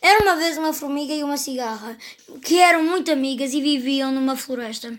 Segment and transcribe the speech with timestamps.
[0.00, 1.96] Era uma vez uma formiga e uma cigarra,
[2.42, 4.96] que eram muito amigas e viviam numa floresta.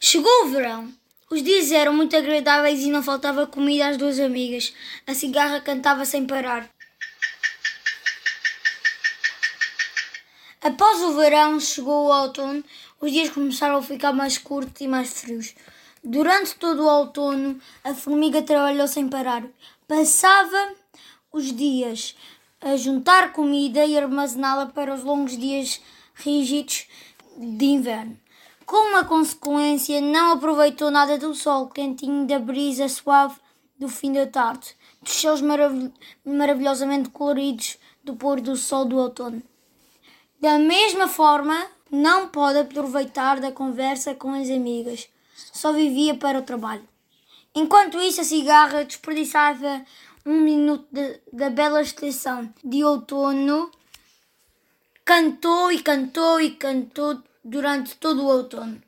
[0.00, 0.92] Chegou o verão.
[1.30, 4.74] Os dias eram muito agradáveis e não faltava comida às duas amigas.
[5.06, 6.68] A cigarra cantava sem parar.
[10.60, 12.64] Após o verão chegou o outono,
[13.00, 15.54] os dias começaram a ficar mais curtos e mais frios.
[16.02, 19.44] Durante todo o outono, a formiga trabalhou sem parar.
[19.86, 20.74] Passava
[21.32, 22.14] os dias
[22.64, 25.82] a juntar comida e armazená-la para os longos dias
[26.14, 26.86] rígidos
[27.36, 28.18] de inverno.
[28.64, 33.36] Como consequência, não aproveitou nada do sol quentinho da brisa suave
[33.78, 35.92] do fim da tarde, dos céus marav
[36.24, 39.42] maravilhosamente coloridos do pôr do sol do outono.
[40.40, 45.06] Da mesma forma, não pode aproveitar da conversa com as amigas,
[45.52, 46.88] só vivia para o trabalho.
[47.54, 49.84] Enquanto isso, a cigarra desperdiçava
[50.26, 50.88] um minuto
[51.32, 53.70] da bela estação de outono,
[55.04, 58.82] cantou e cantou e cantou durante todo o outono.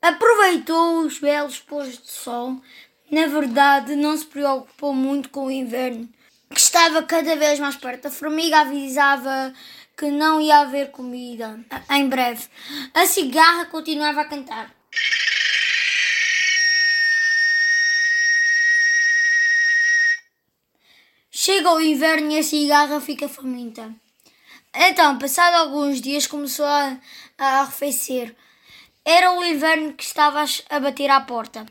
[0.00, 2.60] Aproveitou os belos pôs de sol.
[3.08, 6.08] Na verdade, não se preocupou muito com o inverno,
[6.50, 8.08] que estava cada vez mais perto.
[8.08, 9.54] A formiga avisava
[9.96, 12.48] que não ia haver comida em breve.
[12.92, 14.81] A cigarra continuava a cantar.
[21.44, 23.92] Chega o inverno e a cigarra fica faminta.
[24.72, 26.96] Então, passado alguns dias, começou a,
[27.36, 28.32] a arrefecer.
[29.04, 31.66] Era o inverno que estava a bater à porta.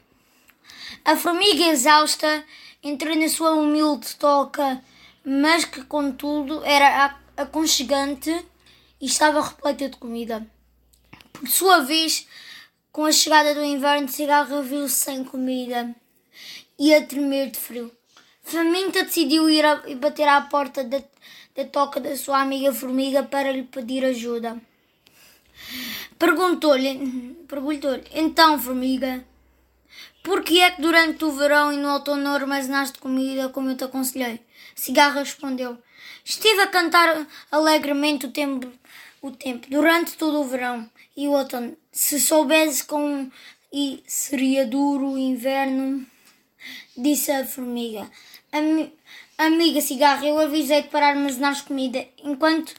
[1.05, 2.43] A formiga exausta
[2.83, 4.83] entrou na sua humilde toca,
[5.23, 8.45] mas que, contudo, era aconchegante
[8.99, 10.45] e estava repleta de comida.
[11.31, 12.27] Por sua vez,
[12.91, 15.95] com a chegada do inverno, a cigarra viu-se sem comida
[16.77, 18.00] e a tremer de frio.
[18.51, 21.01] Faminta decidiu ir a, bater à porta da,
[21.55, 24.61] da toca da sua amiga formiga para lhe pedir ajuda.
[26.19, 26.93] Perguntou-lhe,
[27.47, 29.25] perguntou-lhe, então formiga,
[30.21, 33.85] por que é que durante o verão e no outono armazenaste comida como eu te
[33.85, 34.41] aconselhei?
[34.75, 35.77] Cigarra respondeu,
[36.25, 38.69] estive a cantar alegremente o tempo,
[39.21, 41.77] o tempo durante todo o verão e o outono.
[41.89, 43.31] Se soubesse como
[43.71, 46.05] e seria duro o inverno,
[46.97, 48.11] disse a formiga.
[48.51, 48.91] Ami
[49.37, 52.73] amiga cigarra, eu avisei-te para armazenar comida enquanto,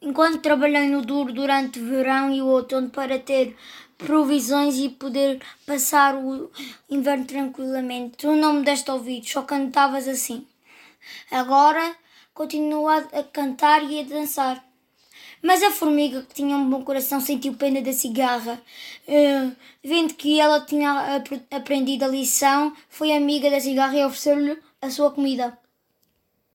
[0.00, 3.56] enquanto trabalhei no duro durante o verão e o outono para ter
[3.96, 6.50] provisões e poder passar o
[6.90, 8.18] inverno tranquilamente.
[8.18, 10.46] Tu não me deste ouvido, só cantavas assim.
[11.30, 11.96] Agora
[12.34, 14.62] continua a cantar e a dançar.
[15.40, 18.60] Mas a formiga, que tinha um bom coração, sentiu pena da cigarra.
[19.06, 19.52] Uh,
[19.82, 25.12] vendo que ela tinha aprendido a lição, foi amiga da cigarra e ofereceu-lhe a sua
[25.12, 25.58] comida.